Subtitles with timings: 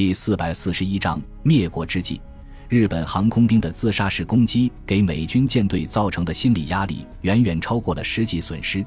[0.00, 2.22] 第四百四十一章灭国之际，
[2.70, 8.82] 日本航空兵的自杀式攻击给美军舰队造成的心理压力远远超过了实际损失，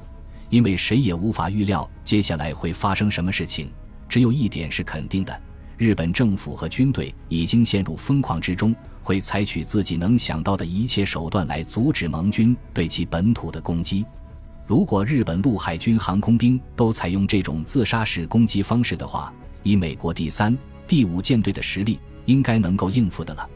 [0.50, 3.70] 因为谁也无法预料接下来会发生什么事情。
[4.08, 5.40] 只有一点是肯定的：
[5.78, 14.04] 日本政府和军队已经陷入疯狂之中，会采取自己能想到的一切手段来阻止盟军对其本土的攻击。
[14.66, 20.58] 如果日本陆海军航空兵都采用这种自杀式攻击方式的话，以美国第三。
[20.86, 23.48] 第五舰队的实力应该能够应付的了，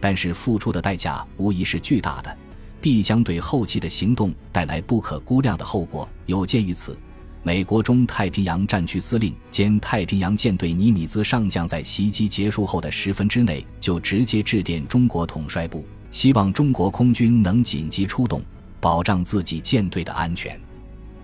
[0.00, 2.36] 但是付出的代价无疑是巨大的，
[2.80, 6.08] 必将对后期的行动带来不可估量的后果。
[6.26, 6.96] 有鉴于此，
[7.42, 18.42] 美国中太平洋战区司令兼太平洋舰队尼米兹上将在袭击结束后的十分之内就直接致电中国统帅部，希望中国空军能紧急出动，
[18.80, 20.60] 保障自己舰队的安全。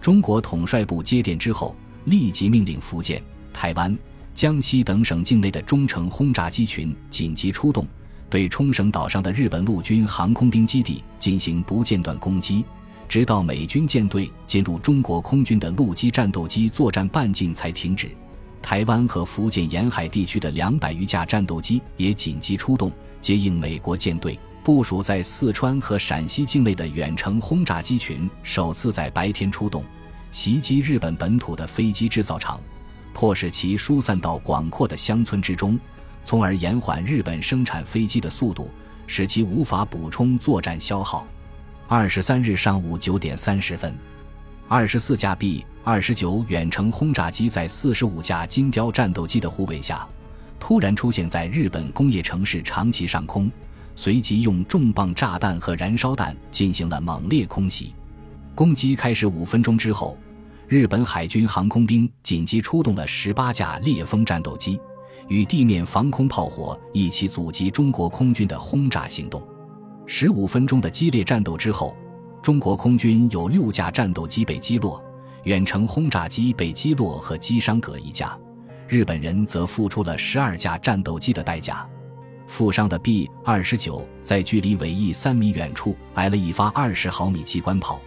[0.01, 3.97] 中国统帅部接电之后，立即命令福建、台湾。
[4.35, 7.87] 江西等省境内的中程轰炸机群紧急出动，
[8.31, 12.65] 对冲绳岛上的日本陆军航空兵基地进行不间断攻击，
[13.09, 18.11] 直到美军舰队进入中国空军的陆基战斗机作战半径才停止。
[18.63, 29.85] 台湾和福建沿海地区的两百余架战斗机也紧急出动，接应美国舰队部署在四川和陕西境内的远程轰炸机群首次在白天出动，
[30.31, 32.59] 袭击日本本土的飞机制造厂。
[33.13, 35.79] 迫使其疏散到广阔的乡村之中，
[36.25, 38.71] 从而延缓日本生产飞机的速度，
[39.07, 41.27] 使其无法补充作战消耗。
[41.89, 43.95] 二十三日上午九点三十分，
[44.69, 50.07] 二十四架 B 二十九远程轰炸机在四十五架金雕战斗机的护卫下，
[50.59, 53.51] 突然出现在日本工业城市长崎上空，
[53.95, 57.95] 随即用重磅炸弹和燃烧弹进行了猛烈空袭。
[58.55, 60.17] 攻击开始五分钟之后。
[60.73, 64.81] 日本海军航空兵紧急出动了十八架烈风战斗机，
[65.29, 69.47] 与地面防空炮火一起阻击中国空军的轰炸行动。
[70.07, 71.95] 十五分钟的激烈战斗之后，
[72.43, 75.05] 中国空军有六架战斗机被击落，
[75.43, 78.35] 远程轰炸机被击落和击伤各一架。
[78.89, 81.87] 日本人则付出了十二架战斗机的代价。
[82.47, 88.01] 负伤的 B 二十九在距离尾翼三米远处挨了一发二十毫米机关炮。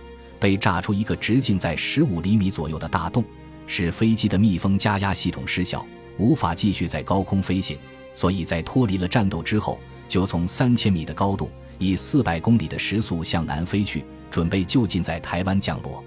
[0.45, 3.25] 被炸出一个直径在十五厘米左右的大洞，
[3.65, 5.83] 使飞机的密封加压系统失效，
[6.19, 7.75] 无法继续在高空飞行。
[8.13, 16.03] 所以在脱离了战斗之后，就从三千米的高度以四百公里的时速向南飞去，准备就近在台湾降落。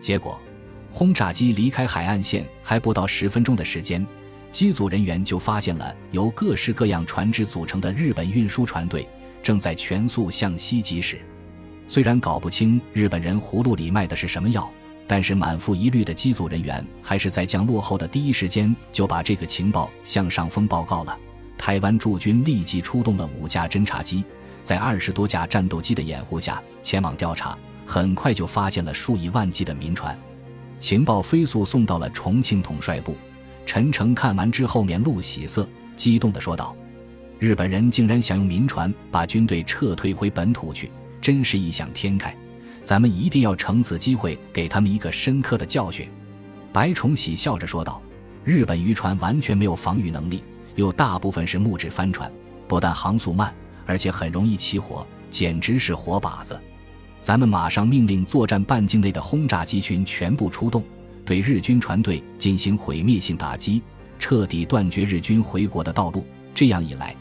[0.00, 0.40] 结果，
[0.88, 4.06] 轰炸机离开海岸线还不到十分钟的时间，
[4.52, 9.08] 机组人员就发现了由各式各样船只组成的日本运输船队
[9.42, 11.20] 正在全速向西疾驶。
[11.92, 14.66] 虽然搞不清日本人葫芦里卖的是什么药，
[15.06, 21.14] 但是满腹疑虑的机组人员还是在降落后的第一时间就把这个情报向上峰报告了。
[21.58, 24.24] 台湾驻军立即出动了五架侦察机，
[24.62, 30.18] 在二十多架战斗机的掩护下前往调查，很快就发现了数以万计的民船。
[30.78, 33.14] 情报飞速送到了重庆统帅部，
[33.66, 36.74] 陈诚看完之后面露喜色，激动地说道
[37.38, 40.90] ：“日本人竟然想用民船把军队撤退回本土去！”
[41.22, 42.36] 真是异想天开，
[42.82, 46.06] 咱们一定要乘此机会给他们一个深刻的教训。”
[46.72, 48.02] 白崇禧笑着说道
[48.44, 50.42] ，“日本渔船完全没有防御能力，
[50.74, 52.30] 又大部分是木质帆船，
[52.66, 53.54] 不但航速慢，
[53.86, 56.60] 而且很容易起火，简直是活靶子。
[57.22, 60.82] 咱们马上命令作战半径内的轰炸机群全部出动，
[61.24, 63.80] 对日军船队进行毁灭性打击，
[64.18, 66.26] 彻底断绝日军回国的道路。
[66.54, 67.14] 这样一来，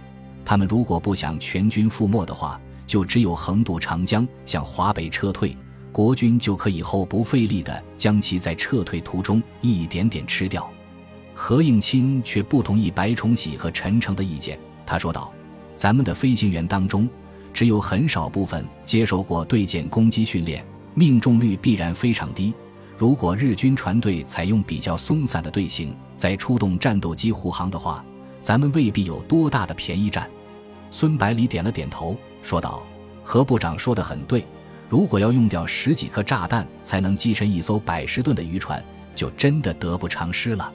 [0.44, 2.60] 他们如果不想全军覆没的话，”
[2.92, 5.56] 就只有横渡长江向华北撤退，
[5.94, 10.70] 国军就可以毫不费力地将其在撤退途中一点点吃掉。
[11.34, 15.32] 何应钦却不同意白崇禧和陈诚的意见，他说道
[15.74, 17.08] ：“咱们的飞行员当中，
[17.54, 20.62] 只有很少部分接受过对舰攻击训练，
[20.94, 22.54] 命中率必然非常低。
[22.98, 28.04] 如果日军船队采用比较松散的队形，再出动战斗机护航的话，
[28.42, 30.30] 咱们未必有多大的便宜占。”
[30.92, 32.18] 孙百里点了点头。
[32.44, 32.82] 说道
[33.24, 34.46] ：“何部长说的很对，
[34.90, 38.84] 如果要用掉十几颗炸弹才能击沉一艘百十吨的渔船，
[39.16, 40.72] 就真的得不偿失了。”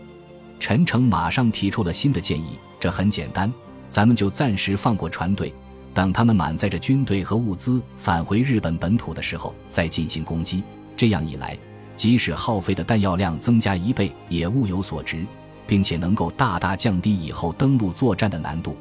[0.58, 3.52] 陈诚马上提出了新的建议：“这很简单，
[3.90, 5.52] 咱们就暂时放过船队，
[5.92, 10.62] 等他们满载着军队和物资返回日本本土的时候再进行攻击。
[10.96, 11.58] 这样一来，
[11.94, 15.26] 即使耗费的弹药量增加一倍，也物有所值，
[15.66, 18.76] 并且能够大大降低以后登陆作战的难度。”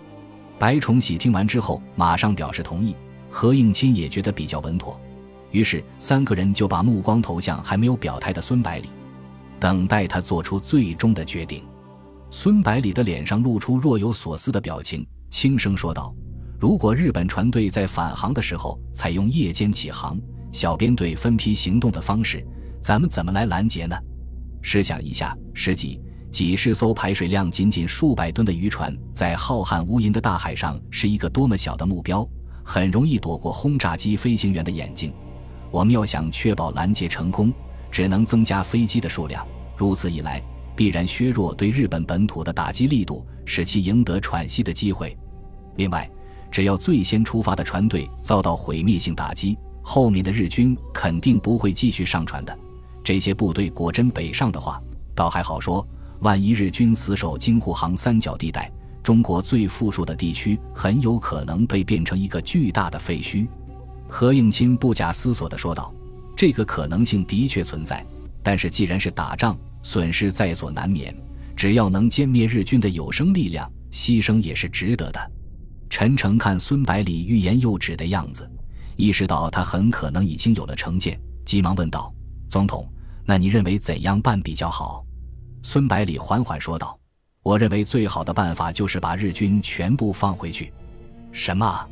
[0.58, 2.96] 白崇禧听完之后，马上表示同意。
[3.38, 4.98] 何应钦也觉得比较稳妥，
[5.52, 8.88] 于是三个人就把目光投向还没有表态的孙百里，
[9.60, 11.62] 等待他做出最终的决定。
[12.32, 16.16] 孙百里的脸上露出若有所思的表情，轻声说道
[16.58, 20.18] ：“如果日本船队在返航的时候采用夜间起航、
[20.54, 22.42] 小编队分批行动的方式，
[22.80, 23.98] 咱们怎么来拦截呢？
[24.62, 26.02] 试想一下，十几、
[26.32, 32.26] 几十艘排水量仅仅数百吨的渔船，在浩瀚无垠的大海上，是一个多么小的目标，
[32.66, 35.14] 很容易躲过轰炸机飞行员的眼睛。
[35.72, 37.54] 我们要想确保拦截成功，
[37.90, 39.48] 只能增加飞机的数量。
[39.78, 40.44] 如此一来。”
[40.76, 45.18] 必然削弱对日本本土的打击力度，使其赢得喘息的机会。
[45.78, 46.12] 另外，
[46.52, 52.60] 只要最先出发的船队遭到毁灭性打击，后面的日军肯定不会继续上船的。
[53.06, 54.78] 这些部队果真北上的话，
[55.16, 55.88] 倒还好说。
[56.20, 58.70] 万一日军死守京沪杭三角地带，
[59.06, 63.48] 中国最富庶的地区很有可能被变成一个巨大的废墟。
[64.10, 65.94] 何应钦不假思索地说道
[66.36, 68.04] ：“这个可能性的确存在，
[68.42, 71.16] 但是既然是打仗。”损失在所难免，
[71.56, 75.32] 只要能歼灭日军的有生力量，牺牲也是值得的。
[75.92, 78.50] 陈诚看孙百里欲言又止的样子，
[78.96, 82.12] 意识到他很可能已经有了成见，急忙问道
[82.50, 82.92] ：“总统，
[83.24, 85.06] 那你认为怎样办比较好？”
[85.62, 87.00] 孙百里缓缓说道
[87.46, 90.74] ：“我认为最好的办法就是把日军全部放回去。”
[91.32, 91.88] 什么？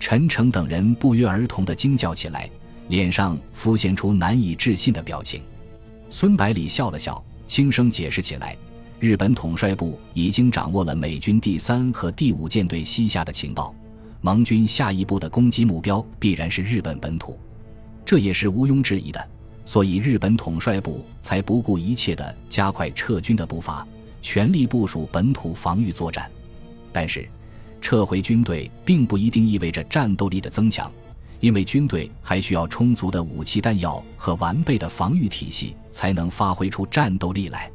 [0.00, 2.48] 陈诚等人不约而同地惊叫起来，
[2.88, 5.42] 脸上浮现出难以置信的表情。
[6.08, 8.56] 孙百里笑了笑，轻声解释起来
[8.98, 13.74] ：“日本统帅部已经掌握了美军第三和第五舰队西下的情报，
[14.22, 17.38] 盟军下一步的攻击目标必然是日本本土，
[18.02, 19.22] 这也是毋庸置疑的。
[19.66, 23.86] 所以日本统帅部才不顾一切地加快撤军的步伐，
[24.26, 26.28] 全力部署本土防御作战。
[26.90, 27.28] 但是，
[27.80, 30.90] 撤回军队并不一定意味着战斗力的增强。”
[31.38, 37.70] 因为军队还需要充足的武器弹药和完备的防御体系，才能发挥出战斗力来。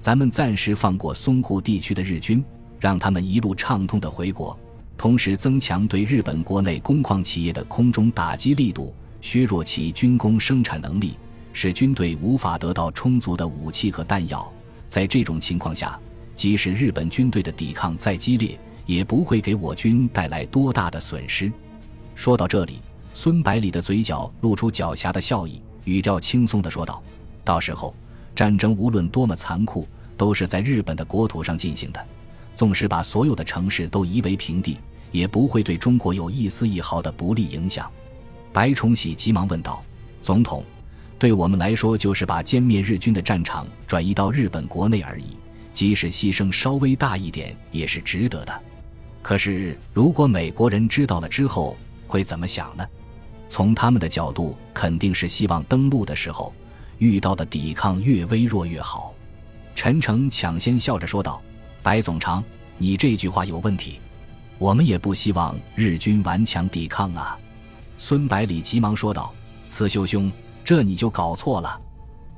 [0.00, 2.42] 咱们暂时放过淞沪地区的日军，
[2.80, 4.58] 让他们一路畅通的回国，
[4.96, 11.16] 同时增强对日本国内工矿企业的空中打击力度，削弱其军工生产能力，
[11.52, 14.52] 使军队无法得到充足的武器和弹药。
[14.86, 15.98] 在这种情况下，
[16.34, 21.50] 即使日本军队的抵抗再激烈，也不会给我军带来多大的损失。
[22.14, 22.80] 说到这里。
[23.16, 27.00] 孙百里的嘴角露出狡黠的笑意，语调轻松地说道
[27.44, 27.94] ：“到时候，
[28.34, 29.86] 战争无论多么残酷，
[30.16, 32.06] 都是在日本的国土上进行的。
[32.56, 34.78] 纵使把所有的城市都夷为平地，
[35.12, 37.88] 也不会对中国有一丝一毫的不利影响。”
[38.52, 39.80] 白崇禧急忙问道
[40.20, 40.64] ：“总统，
[41.18, 45.36] 对我们来说，就是把歼灭日军的战场转移到日本国内而已，
[45.72, 48.62] 即使牺牲稍微大一点，也是值得的。
[49.22, 51.76] 可是，如果美国人知道了之后，
[52.06, 52.86] 会怎么想呢？”
[53.48, 56.52] 从他们的角度，肯定是希望登陆的时候
[56.98, 59.14] 遇到的抵抗越微弱越好。
[59.76, 61.40] 陈诚抢先笑着说道
[61.82, 62.42] ：“白总长，
[62.76, 64.00] 你这句话有问题。
[64.58, 67.38] 我们也不希望日军顽强抵抗啊。”
[67.96, 69.32] 孙百里急忙说道
[69.68, 70.30] ：“刺绣兄，
[70.64, 71.80] 这你就搞错了。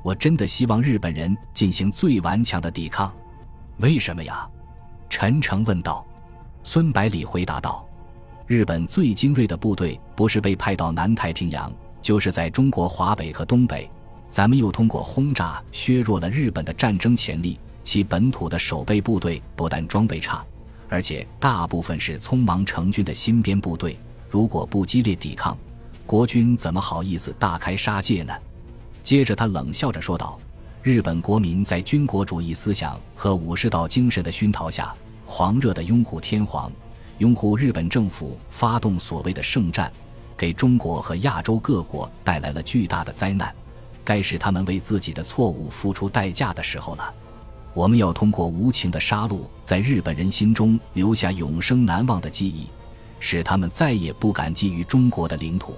[0.02, 3.12] 我真的希望日本人进行最顽强的抵抗。
[3.78, 4.46] 为什么呀？”
[5.08, 6.05] 陈诚问道。
[6.64, 7.87] 孙百里回答道。
[8.46, 13.88] 日本最精锐的部队不是被派到南太平洋，就是在中国华北和东北。
[14.31, 17.58] 咱们又通过轰炸削弱了日本的战争潜力。
[17.84, 20.44] 其本土的守备部队不但装备差，
[20.88, 23.97] 而且大部分是匆忙成军的新编部队。
[24.28, 25.56] 如果不激烈抵抗，
[26.06, 28.32] 国军怎么好意思大开杀戒呢？
[29.02, 30.38] 接着他冷笑着说道
[30.80, 34.94] ：“日本国民在军国主义思想和武士道精神的熏陶下，
[35.26, 36.70] 狂热的拥护天皇。”
[37.18, 39.90] 拥护日本政府发动所谓的圣战，
[40.36, 43.52] 给中国和亚洲各国带来了巨大的灾难，
[44.04, 47.14] 该是他们为自己的错误付出代价的时候了。
[47.72, 52.68] 我们要通过无情的杀戮，在日本人心中留下永生难忘的记忆，
[53.18, 55.75] 使他们再也不敢觊觎中国的领土。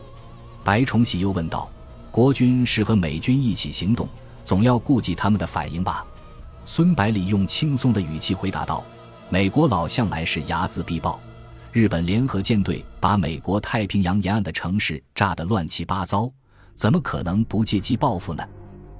[0.68, 1.66] 白崇禧又问道
[2.12, 4.06] ：“国军是和美军一起行动，
[4.44, 6.04] 总要顾及他们的反应吧？”
[6.66, 8.84] 孙百里用轻松的语气回答道
[9.32, 11.18] ：“美国佬向来是睚眦必报。”
[11.72, 16.30] 日本联合舰队把美国太平洋沿岸的城市炸得乱七八糟，
[16.74, 18.46] 怎么可能不借机报复呢？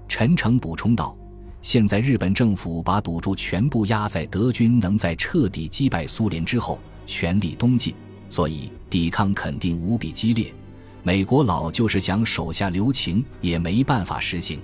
[0.08, 1.14] 陈诚补充道
[1.60, 7.94] ：“现在日本政府把赌注全部压在德军能在彻底击败苏联之后全力东进，
[8.30, 10.50] 所以抵抗肯定无比激烈。
[11.08, 14.60] 美国佬就是想手下留情，也没办法实行。”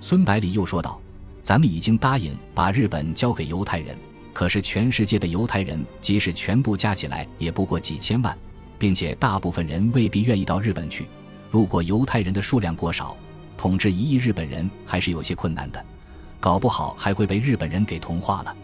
[0.00, 1.00] 孙百里又说道
[1.42, 3.96] ：“咱们已经答应把日本交给犹太人。”
[4.32, 8.38] 可是，全世界的犹太人，即使全部加起来，也不过几千万，
[8.78, 11.08] 并且大部分人未必愿意到日本去。
[11.50, 13.16] 如果犹太人的数量过少，
[13.58, 15.84] 统治一亿日本人还是有些困难的，
[16.38, 18.54] 搞不好还会被日本人给同化了。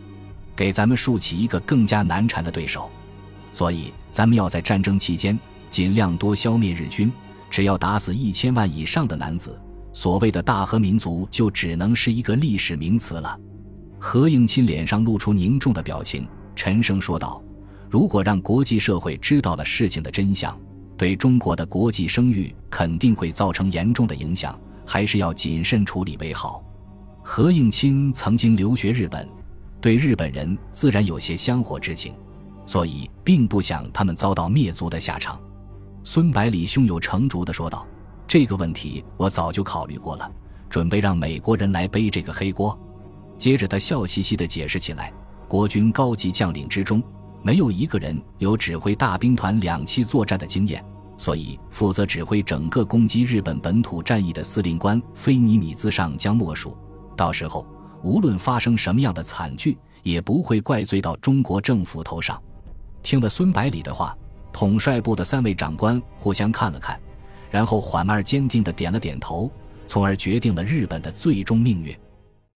[0.54, 2.88] 给咱们竖起一个更加难缠的对手。
[3.52, 5.36] 所以，咱们要在战争期间
[5.70, 7.10] 尽量多消灭日军。
[7.50, 9.58] 只要打死一千万以上的男子，
[9.92, 13.40] 所谓的大和民族就只能是一个历史名词了。
[13.98, 17.42] 何应钦脸上露出凝重的表情，沉声说道
[17.88, 20.56] ：“如果让国际社会知道了事情的真相，
[20.96, 26.62] 对中国的国际声誉肯定会造成严重的影响，还是要谨慎处理为好。”
[27.24, 29.28] 何应钦曾经留学日本，
[29.80, 32.14] 对日本人自然有些香火之情。
[32.66, 35.40] 所以，并不想他们遭到灭族的下场。
[36.10, 37.86] 孙百里胸有成竹地说道
[38.26, 40.32] ：“这个问题我早就考虑过了，
[40.70, 42.76] 准备让美国人来背这个黑锅。”
[43.36, 45.12] 接着，他笑嘻嘻地解释起来
[45.46, 47.02] ：“国军高级将领之中，
[47.42, 50.82] 没有一个人有指挥大兵团两栖作战的经验，
[51.18, 56.74] 所以负责指挥整个攻击日本本土战役的司令官菲尼米兹上将莫属。
[57.18, 57.66] 到时候，
[58.02, 62.42] 无论发生什么样的惨剧，也不会怪罪到中国政府头上。”
[63.04, 64.16] 听了孙百里的话，
[64.58, 66.98] 统帅部的三位长官互相看了看，
[67.48, 69.48] 然后缓慢坚定的点了点头，
[69.86, 71.96] 从而决定了日本的最终命运。